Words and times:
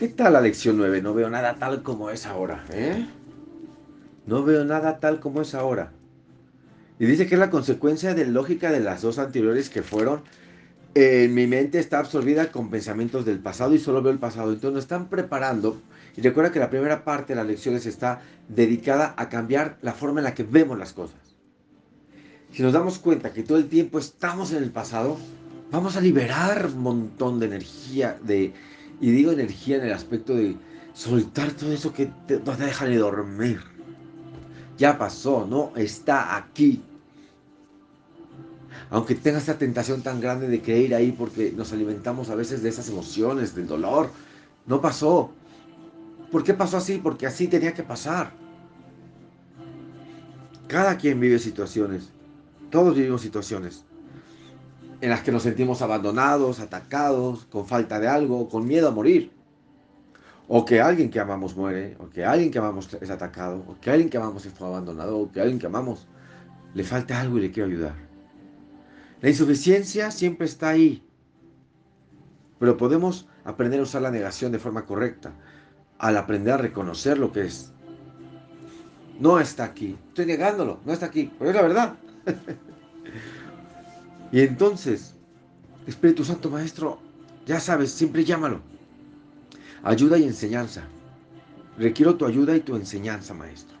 ¿Qué 0.00 0.08
tal 0.08 0.32
la 0.32 0.40
lección 0.40 0.78
9? 0.78 1.02
No 1.02 1.12
veo 1.12 1.28
nada 1.28 1.56
tal 1.56 1.82
como 1.82 2.08
es 2.08 2.24
ahora, 2.24 2.64
¿eh? 2.72 3.06
No 4.24 4.42
veo 4.44 4.64
nada 4.64 4.98
tal 4.98 5.20
como 5.20 5.42
es 5.42 5.54
ahora. 5.54 5.92
Y 6.98 7.04
dice 7.04 7.26
que 7.26 7.34
es 7.34 7.38
la 7.38 7.50
consecuencia 7.50 8.14
de 8.14 8.24
lógica 8.24 8.72
de 8.72 8.80
las 8.80 9.02
dos 9.02 9.18
anteriores 9.18 9.68
que 9.68 9.82
fueron, 9.82 10.22
en 10.94 11.34
mi 11.34 11.46
mente 11.46 11.78
está 11.78 11.98
absorbida 11.98 12.50
con 12.50 12.70
pensamientos 12.70 13.26
del 13.26 13.40
pasado 13.40 13.74
y 13.74 13.78
solo 13.78 14.00
veo 14.00 14.10
el 14.10 14.18
pasado. 14.18 14.54
Entonces 14.54 14.72
nos 14.72 14.84
están 14.84 15.10
preparando. 15.10 15.82
Y 16.16 16.22
recuerda 16.22 16.50
que 16.50 16.60
la 16.60 16.70
primera 16.70 17.04
parte 17.04 17.34
de 17.34 17.36
las 17.36 17.46
lecciones 17.46 17.84
está 17.84 18.22
dedicada 18.48 19.12
a 19.18 19.28
cambiar 19.28 19.76
la 19.82 19.92
forma 19.92 20.20
en 20.20 20.24
la 20.24 20.34
que 20.34 20.44
vemos 20.44 20.78
las 20.78 20.94
cosas. 20.94 21.20
Si 22.54 22.62
nos 22.62 22.72
damos 22.72 22.98
cuenta 23.00 23.34
que 23.34 23.42
todo 23.42 23.58
el 23.58 23.68
tiempo 23.68 23.98
estamos 23.98 24.52
en 24.52 24.62
el 24.62 24.70
pasado, 24.70 25.18
vamos 25.70 25.94
a 25.94 26.00
liberar 26.00 26.70
un 26.74 26.80
montón 26.80 27.38
de 27.38 27.44
energía, 27.44 28.18
de, 28.22 28.54
y 29.00 29.10
digo 29.10 29.32
energía 29.32 29.76
en 29.76 29.84
el 29.84 29.92
aspecto 29.92 30.34
de 30.34 30.56
soltar 30.92 31.52
todo 31.52 31.72
eso 31.72 31.92
que 31.92 32.12
no 32.28 32.56
te 32.56 32.64
deja 32.64 32.86
ni 32.86 32.96
dormir. 32.96 33.60
Ya 34.76 34.98
pasó, 34.98 35.46
no 35.46 35.72
está 35.76 36.36
aquí. 36.36 36.82
Aunque 38.90 39.14
tengas 39.14 39.42
esta 39.42 39.58
tentación 39.58 40.02
tan 40.02 40.20
grande 40.20 40.48
de 40.48 40.60
creer 40.60 40.94
ahí 40.94 41.12
porque 41.12 41.52
nos 41.52 41.72
alimentamos 41.72 42.28
a 42.28 42.34
veces 42.34 42.62
de 42.62 42.68
esas 42.68 42.88
emociones, 42.88 43.54
del 43.54 43.66
dolor, 43.66 44.10
no 44.66 44.80
pasó. 44.80 45.30
¿Por 46.30 46.44
qué 46.44 46.54
pasó 46.54 46.76
así? 46.76 46.98
Porque 46.98 47.26
así 47.26 47.46
tenía 47.46 47.72
que 47.72 47.82
pasar. 47.82 48.32
Cada 50.66 50.96
quien 50.96 51.20
vive 51.20 51.38
situaciones. 51.38 52.10
Todos 52.70 52.94
vivimos 52.94 53.22
situaciones 53.22 53.84
en 55.00 55.10
las 55.10 55.22
que 55.22 55.32
nos 55.32 55.42
sentimos 55.42 55.82
abandonados, 55.82 56.60
atacados, 56.60 57.46
con 57.46 57.66
falta 57.66 57.98
de 58.00 58.08
algo, 58.08 58.48
con 58.48 58.66
miedo 58.66 58.88
a 58.88 58.90
morir. 58.90 59.32
O 60.48 60.64
que 60.64 60.80
alguien 60.80 61.10
que 61.10 61.20
amamos 61.20 61.56
muere, 61.56 61.96
o 61.98 62.10
que 62.10 62.24
alguien 62.24 62.50
que 62.50 62.58
amamos 62.58 62.92
es 63.00 63.10
atacado, 63.10 63.64
o 63.66 63.80
que 63.80 63.90
alguien 63.90 64.10
que 64.10 64.18
amamos 64.18 64.46
fue 64.48 64.66
abandonado, 64.66 65.18
o 65.18 65.30
que 65.30 65.40
alguien 65.40 65.58
que 65.58 65.66
amamos 65.66 66.06
le 66.74 66.84
falta 66.84 67.20
algo 67.20 67.38
y 67.38 67.42
le 67.42 67.50
quiero 67.50 67.68
ayudar. 67.68 67.94
La 69.20 69.28
insuficiencia 69.28 70.10
siempre 70.10 70.46
está 70.46 70.70
ahí, 70.70 71.02
pero 72.58 72.76
podemos 72.76 73.28
aprender 73.44 73.80
a 73.80 73.84
usar 73.84 74.02
la 74.02 74.10
negación 74.10 74.52
de 74.52 74.58
forma 74.58 74.84
correcta, 74.84 75.32
al 75.98 76.16
aprender 76.16 76.54
a 76.54 76.58
reconocer 76.58 77.18
lo 77.18 77.32
que 77.32 77.42
es. 77.42 77.72
No 79.18 79.38
está 79.38 79.64
aquí, 79.64 79.98
estoy 80.08 80.26
negándolo, 80.26 80.80
no 80.84 80.92
está 80.92 81.06
aquí, 81.06 81.30
pero 81.38 81.50
es 81.50 81.56
la 81.56 81.62
verdad. 81.62 81.94
Y 84.32 84.40
entonces, 84.40 85.14
Espíritu 85.86 86.24
Santo 86.24 86.50
Maestro, 86.50 87.00
ya 87.46 87.58
sabes, 87.58 87.90
siempre 87.90 88.24
llámalo. 88.24 88.60
Ayuda 89.82 90.18
y 90.18 90.24
enseñanza. 90.24 90.84
Requiero 91.78 92.16
tu 92.16 92.26
ayuda 92.26 92.56
y 92.56 92.60
tu 92.60 92.76
enseñanza, 92.76 93.34
Maestro. 93.34 93.76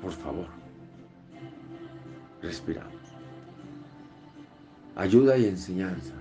Por 0.00 0.12
favor, 0.12 0.46
respiramos. 2.40 2.94
Ayuda 4.96 5.36
y 5.36 5.46
enseñanza. 5.46 6.14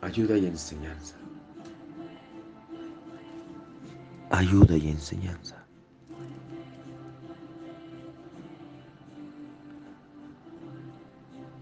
Ayuda 0.00 0.38
y 0.38 0.46
enseñanza. 0.46 1.16
Ayuda 4.30 4.76
y 4.76 4.88
enseñanza. 4.88 5.66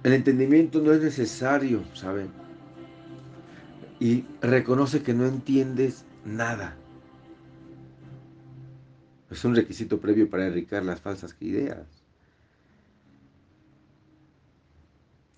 El 0.02 0.12
entendimiento 0.12 0.80
no 0.80 0.92
es 0.92 1.02
necesario, 1.02 1.84
¿saben? 1.94 2.30
Y 3.98 4.24
reconoce 4.41 5.02
que 5.02 5.12
no 5.12 5.27
entiendes 5.27 6.04
nada. 6.24 6.76
Es 9.31 9.44
un 9.44 9.56
requisito 9.56 10.00
previo 10.00 10.31
para 10.31 10.47
enriquecer 10.47 10.84
las 10.84 11.00
falsas 11.00 11.36
ideas. 11.41 11.86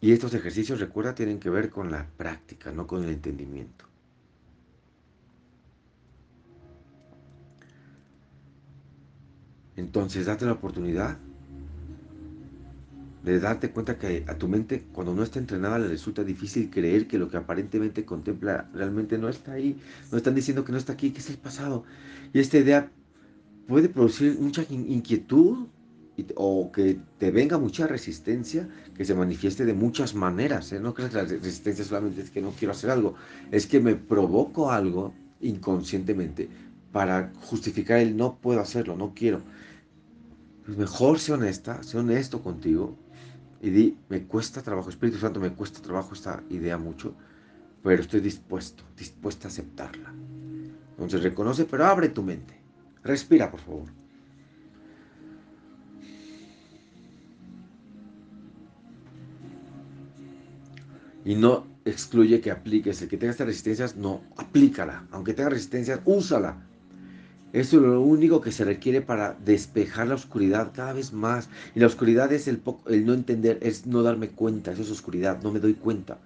Y 0.03 0.13
estos 0.13 0.33
ejercicios, 0.35 0.81
recuerda, 0.81 1.15
tienen 1.15 1.41
que 1.41 1.51
ver 1.51 1.71
con 1.71 1.91
la 1.91 2.07
práctica, 2.17 2.71
no 2.71 2.87
con 2.87 3.03
el 3.05 3.11
entendimiento. 3.11 3.87
Entonces, 9.77 10.27
date 10.27 10.45
la 10.45 10.53
oportunidad 10.53 11.19
de 13.23 13.39
darte 13.39 13.71
cuenta 13.71 13.99
que 13.99 14.25
a 14.27 14.35
tu 14.37 14.49
mente, 14.49 14.85
cuando 14.93 15.15
no 15.15 15.23
está 15.23 15.39
entrenada, 15.39 15.79
le 15.79 15.89
resulta 15.89 16.25
difícil 16.25 16.71
creer 16.71 17.07
que 17.07 17.19
lo 17.19 17.29
que 17.29 17.37
aparentemente 17.37 18.05
contempla 18.05 18.69
realmente 18.73 19.19
no 19.19 19.29
está 19.29 19.53
ahí. 19.53 19.79
No 20.11 20.19
están 20.19 20.35
diciendo 20.35 20.65
que 20.65 20.73
no 20.73 20.79
está 20.79 20.95
aquí, 20.95 21.11
que 21.11 21.19
es 21.19 21.29
el 21.29 21.37
pasado. 21.37 21.85
Y 22.33 22.41
esta 22.41 22.59
idea 22.59 22.91
puede 23.67 23.89
producir 23.89 24.39
mucha 24.39 24.65
inquietud 24.71 25.67
o 26.35 26.71
que 26.73 26.99
te 27.19 27.31
venga 27.31 27.59
mucha 27.59 27.87
resistencia, 27.87 28.69
que 28.95 29.05
se 29.05 29.15
manifieste 29.15 29.65
de 29.65 29.75
muchas 29.75 30.15
maneras. 30.15 30.73
¿eh? 30.73 30.81
No 30.81 30.95
crees 30.95 31.11
que 31.11 31.17
la 31.17 31.25
resistencia 31.25 31.85
solamente 31.85 32.23
es 32.23 32.31
que 32.31 32.43
no 32.43 32.51
quiero 32.51 32.73
hacer 32.73 32.91
algo, 32.91 33.15
es 33.51 33.67
que 33.67 33.81
me 33.81 33.97
provoco 33.97 34.71
algo 34.71 35.15
inconscientemente 35.41 36.49
para 36.93 37.33
justificar 37.43 37.99
el 37.99 38.17
no 38.17 38.37
puedo 38.37 38.61
hacerlo, 38.61 38.97
no 38.97 39.13
quiero. 39.15 39.41
Pues 40.65 40.77
mejor 40.77 41.19
sé 41.19 41.33
honesta, 41.33 41.83
sé 41.83 41.99
honesto 41.99 42.43
contigo 42.43 42.97
y 43.61 43.71
di, 43.71 43.99
me 44.09 44.25
cuesta 44.25 44.63
trabajo, 44.63 44.89
Espíritu 44.89 45.19
Santo, 45.19 45.39
me 45.39 45.53
cuesta 45.53 45.83
trabajo 45.83 46.15
esta 46.15 46.43
idea 46.49 46.79
mucho, 46.79 47.15
pero 47.83 48.01
estoy 48.01 48.21
dispuesto, 48.21 48.85
dispuesta 48.97 49.49
a 49.49 49.51
aceptarla. 49.51 50.13
Entonces 50.93 51.23
reconoce, 51.23 51.65
pero 51.67 51.85
abre 51.85 52.09
tu 52.09 52.23
mente. 52.23 52.59
Respira, 53.03 53.51
por 53.51 53.61
favor. 53.61 53.89
Y 61.25 61.35
no 61.35 61.67
excluye 61.85 62.41
que 62.41 62.51
apliques. 62.51 63.03
El 63.03 63.09
que 63.09 63.17
tenga 63.17 63.31
estas 63.31 63.47
resistencias, 63.47 63.97
no, 63.97 64.23
aplícala. 64.37 65.07
Aunque 65.11 65.35
tenga 65.35 65.51
resistencias, 65.51 66.01
úsala. 66.05 66.67
Eso 67.53 67.79
es 67.79 67.83
lo 67.83 68.01
único 68.01 68.41
que 68.41 68.53
se 68.53 68.65
requiere 68.65 69.03
para 69.03 69.35
despejar 69.35 70.07
la 70.07 70.15
oscuridad 70.15 70.71
cada 70.73 70.93
vez 70.93 71.13
más. 71.13 71.49
Y 71.75 71.81
la 71.81 71.87
oscuridad 71.87 72.33
es 72.33 72.47
el, 72.47 72.63
no 72.65 73.13
entender, 73.13 73.59
es 73.61 73.87
no 73.87 74.03
darme 74.03 74.29
cuenta. 74.29 74.71
Eso 74.71 74.83
es 74.83 74.91
oscuridad, 74.91 75.43
no 75.43 75.51
me 75.51 75.59
doy 75.59 75.75
cuenta. 75.75 76.19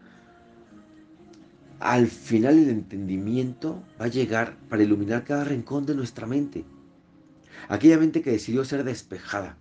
Al 1.80 2.08
final 2.08 2.58
el 2.58 2.68
entendimiento 2.68 3.82
va 4.00 4.06
a 4.06 4.08
llegar 4.08 4.56
para 4.68 4.82
iluminar 4.82 5.24
cada 5.24 5.44
rincón 5.44 5.86
de 5.86 5.94
nuestra 5.94 6.26
mente. 6.26 6.64
Aquella 7.68 7.98
mente 7.98 8.20
que 8.20 8.32
decidió 8.32 8.64
ser 8.64 8.84
despejada. 8.84 9.56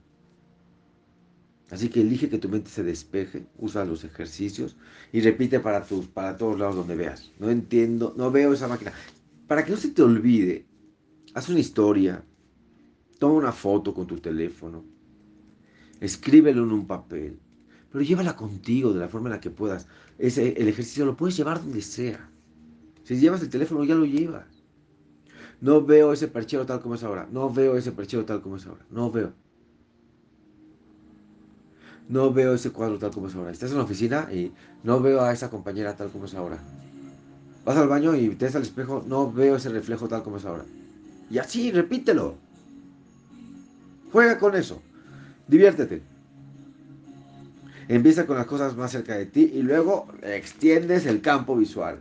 Así 1.72 1.90
que 1.90 2.02
elige 2.02 2.30
que 2.30 2.38
tu 2.38 2.50
mente 2.50 2.70
se 2.70 2.84
despeje, 2.84 3.46
usa 3.58 3.86
los 3.86 4.04
ejercicios 4.04 4.76
y 5.12 5.22
repite 5.22 5.60
para, 5.60 5.84
tus, 5.84 6.08
para 6.08 6.38
todos 6.38 6.60
lados 6.60 6.76
donde 6.76 6.96
veas. 6.96 7.32
No 7.40 7.50
entiendo, 7.50 8.14
no 8.18 8.32
veo 8.32 8.54
esa 8.54 8.68
máquina. 8.68 8.94
Para 9.48 9.64
que 9.64 9.72
no 9.72 9.78
se 9.78 9.90
te 9.90 10.04
olvide 10.04 10.66
Haz 11.34 11.50
una 11.50 11.60
historia, 11.60 12.24
toma 13.18 13.34
una 13.34 13.52
foto 13.52 13.92
con 13.94 14.06
tu 14.06 14.18
teléfono, 14.18 14.86
escríbelo 16.00 16.64
en 16.64 16.72
un 16.72 16.86
papel, 16.86 17.40
pero 17.92 18.04
llévala 18.04 18.36
contigo 18.36 18.94
de 18.94 19.00
la 19.00 19.10
forma 19.10 19.30
en 19.30 19.34
la 19.34 19.42
que 19.42 19.50
puedas. 19.50 19.88
Ese, 20.20 20.54
el 20.62 20.68
ejercicio 20.68 21.06
lo 21.06 21.18
puedes 21.18 21.36
llevar 21.36 21.60
donde 21.60 21.82
sea. 21.82 22.30
Si 23.04 23.16
llevas 23.16 23.42
el 23.42 23.50
teléfono, 23.50 23.84
ya 23.84 23.96
lo 23.96 24.06
llevas. 24.06 24.46
No 25.60 25.84
veo 25.84 26.14
ese 26.14 26.28
perchero 26.28 26.68
tal 26.68 26.82
como 26.82 26.96
es 26.96 27.04
ahora. 27.04 27.28
No 27.32 27.52
veo 27.52 27.78
ese 27.78 27.92
perchero 27.92 28.26
tal 28.26 28.42
como 28.42 28.58
es 28.58 28.68
ahora. 28.68 28.86
No 28.92 29.10
veo. 29.10 29.34
No 32.10 32.32
veo 32.32 32.54
ese 32.54 32.72
cuadro 32.72 33.00
tal 33.00 33.12
como 33.12 33.28
es 33.28 33.36
ahora. 33.36 33.52
Estás 33.52 33.72
en 33.72 33.78
la 33.78 33.84
oficina 33.84 34.30
y 34.32 34.52
no 34.84 35.02
veo 35.02 35.22
a 35.22 35.34
esa 35.34 35.50
compañera 35.50 35.96
tal 35.96 36.10
como 36.10 36.26
es 36.26 36.36
ahora. 36.36 36.60
Vas 37.66 37.78
al 37.78 37.88
baño 37.88 38.16
y 38.16 38.30
te 38.36 38.46
ves 38.46 38.56
al 38.56 38.62
espejo, 38.62 39.04
no 39.08 39.32
veo 39.32 39.56
ese 39.56 39.70
reflejo 39.70 40.08
tal 40.08 40.22
como 40.22 40.38
es 40.38 40.46
ahora. 40.46 40.66
Y 41.30 41.38
así, 41.38 41.72
repítelo. 41.72 42.38
Juega 44.12 44.38
con 44.38 44.56
eso. 44.56 44.82
Diviértete. 45.48 46.02
Empieza 47.88 48.26
con 48.26 48.38
las 48.38 48.46
cosas 48.46 48.78
más 48.78 48.92
cerca 48.92 49.18
de 49.18 49.26
ti 49.26 49.52
y 49.54 49.62
luego 49.62 50.08
extiendes 50.22 51.06
el 51.06 51.22
campo 51.22 51.56
visual. 51.56 52.00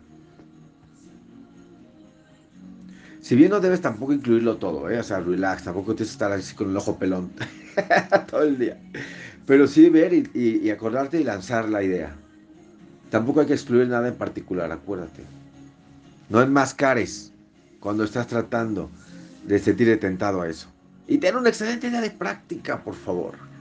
Si 3.21 3.37
bien 3.37 3.51
no 3.51 3.61
debes 3.61 3.81
tampoco 3.81 4.13
incluirlo 4.13 4.57
todo, 4.57 4.91
¿eh? 4.91 4.99
o 4.99 5.03
sea, 5.03 5.21
relax, 5.21 5.65
tampoco 5.65 5.95
tienes 5.95 6.09
que 6.09 6.13
estar 6.13 6.33
así 6.33 6.55
con 6.55 6.71
el 6.71 6.77
ojo 6.77 6.99
pelón 6.99 7.31
todo 8.31 8.43
el 8.43 8.59
día. 8.59 8.81
Pero 9.47 9.67
sí 9.67 9.89
ver 9.89 10.13
y, 10.13 10.29
y 10.35 10.71
acordarte 10.71 11.21
y 11.21 11.25
lanzar 11.25 11.69
la 11.69 11.83
idea. 11.83 12.15
Tampoco 13.11 13.41
hay 13.41 13.47
que 13.47 13.55
excluir 13.55 13.89
nada 13.89 14.09
en 14.09 14.15
particular, 14.15 14.71
acuérdate. 14.73 15.23
No 16.31 16.41
enmascares 16.43 17.33
cuando 17.79 18.05
estás 18.05 18.27
tratando 18.27 18.91
de 19.43 19.59
sentirte 19.59 19.97
tentado 19.97 20.43
a 20.43 20.49
eso. 20.49 20.69
Y 21.07 21.19
ten 21.19 21.37
una 21.37 21.49
excelente 21.49 21.89
idea 21.89 22.01
de 22.01 22.11
práctica, 22.11 22.83
por 22.83 22.95
favor. 22.95 23.52